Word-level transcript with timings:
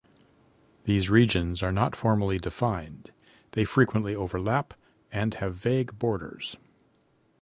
These 0.85 1.11
regions 1.11 1.61
are 1.61 1.71
not 1.71 1.95
formally 1.95 2.39
defined; 2.39 3.11
they 3.51 3.65
frequently 3.65 4.15
overlap 4.15 4.73
and 5.11 5.35
have 5.35 5.53
vague 5.53 5.99
borders. 5.99 6.57